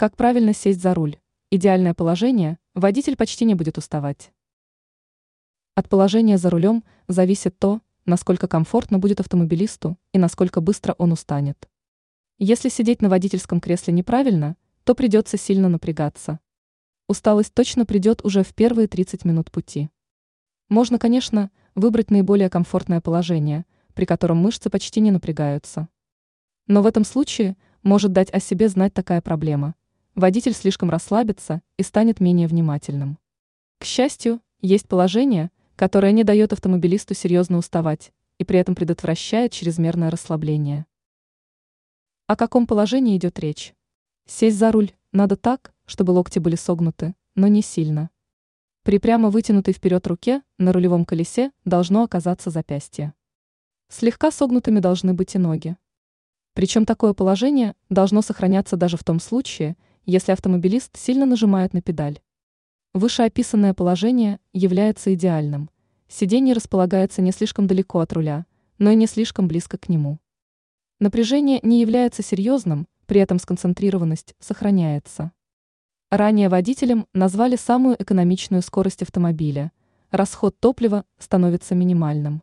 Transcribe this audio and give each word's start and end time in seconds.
Как 0.00 0.16
правильно 0.16 0.54
сесть 0.54 0.80
за 0.80 0.94
руль? 0.94 1.18
Идеальное 1.50 1.92
положение, 1.92 2.60
водитель 2.72 3.16
почти 3.16 3.44
не 3.44 3.56
будет 3.56 3.78
уставать. 3.78 4.30
От 5.74 5.88
положения 5.88 6.38
за 6.38 6.50
рулем 6.50 6.84
зависит 7.08 7.58
то, 7.58 7.80
насколько 8.04 8.46
комфортно 8.46 9.00
будет 9.00 9.18
автомобилисту 9.18 9.98
и 10.12 10.18
насколько 10.18 10.60
быстро 10.60 10.94
он 10.98 11.10
устанет. 11.10 11.68
Если 12.38 12.68
сидеть 12.68 13.02
на 13.02 13.08
водительском 13.08 13.60
кресле 13.60 13.92
неправильно, 13.92 14.56
то 14.84 14.94
придется 14.94 15.36
сильно 15.36 15.68
напрягаться. 15.68 16.38
Усталость 17.08 17.52
точно 17.52 17.84
придет 17.84 18.24
уже 18.24 18.44
в 18.44 18.54
первые 18.54 18.86
30 18.86 19.24
минут 19.24 19.50
пути. 19.50 19.90
Можно, 20.68 21.00
конечно, 21.00 21.50
выбрать 21.74 22.12
наиболее 22.12 22.50
комфортное 22.50 23.00
положение, 23.00 23.66
при 23.94 24.04
котором 24.04 24.36
мышцы 24.36 24.70
почти 24.70 25.00
не 25.00 25.10
напрягаются. 25.10 25.88
Но 26.68 26.82
в 26.82 26.86
этом 26.86 27.04
случае 27.04 27.56
может 27.82 28.12
дать 28.12 28.32
о 28.32 28.38
себе 28.38 28.68
знать 28.68 28.94
такая 28.94 29.20
проблема– 29.20 29.74
водитель 30.18 30.52
слишком 30.52 30.90
расслабится 30.90 31.62
и 31.76 31.82
станет 31.82 32.20
менее 32.20 32.48
внимательным. 32.48 33.18
К 33.78 33.84
счастью, 33.84 34.40
есть 34.60 34.88
положение, 34.88 35.50
которое 35.76 36.12
не 36.12 36.24
дает 36.24 36.52
автомобилисту 36.52 37.14
серьезно 37.14 37.56
уставать 37.56 38.12
и 38.38 38.44
при 38.44 38.58
этом 38.58 38.74
предотвращает 38.74 39.52
чрезмерное 39.52 40.10
расслабление. 40.10 40.86
О 42.26 42.36
каком 42.36 42.66
положении 42.66 43.16
идет 43.16 43.38
речь? 43.38 43.74
Сесть 44.26 44.58
за 44.58 44.72
руль 44.72 44.92
надо 45.12 45.36
так, 45.36 45.72
чтобы 45.86 46.10
локти 46.10 46.38
были 46.38 46.56
согнуты, 46.56 47.14
но 47.34 47.46
не 47.46 47.62
сильно. 47.62 48.10
При 48.82 48.98
прямо 48.98 49.30
вытянутой 49.30 49.72
вперед 49.72 50.06
руке 50.06 50.42
на 50.58 50.72
рулевом 50.72 51.04
колесе 51.04 51.52
должно 51.64 52.02
оказаться 52.02 52.50
запястье. 52.50 53.14
Слегка 53.88 54.30
согнутыми 54.30 54.80
должны 54.80 55.14
быть 55.14 55.34
и 55.34 55.38
ноги. 55.38 55.76
Причем 56.54 56.84
такое 56.84 57.14
положение 57.14 57.76
должно 57.88 58.20
сохраняться 58.20 58.76
даже 58.76 58.96
в 58.96 59.04
том 59.04 59.20
случае, 59.20 59.76
если 60.08 60.32
автомобилист 60.32 60.96
сильно 60.96 61.26
нажимает 61.26 61.74
на 61.74 61.82
педаль. 61.82 62.18
Вышеописанное 62.94 63.74
положение 63.74 64.40
является 64.54 65.12
идеальным. 65.12 65.68
Сиденье 66.08 66.54
располагается 66.54 67.20
не 67.20 67.30
слишком 67.30 67.66
далеко 67.66 68.00
от 68.00 68.14
руля, 68.14 68.46
но 68.78 68.90
и 68.90 68.96
не 68.96 69.06
слишком 69.06 69.48
близко 69.48 69.76
к 69.76 69.90
нему. 69.90 70.18
Напряжение 70.98 71.60
не 71.62 71.82
является 71.82 72.22
серьезным, 72.22 72.88
при 73.04 73.20
этом 73.20 73.38
сконцентрированность 73.38 74.34
сохраняется. 74.38 75.32
Ранее 76.10 76.48
водителям 76.48 77.06
назвали 77.12 77.56
самую 77.56 78.02
экономичную 78.02 78.62
скорость 78.62 79.02
автомобиля. 79.02 79.72
Расход 80.10 80.58
топлива 80.58 81.04
становится 81.18 81.74
минимальным. 81.74 82.42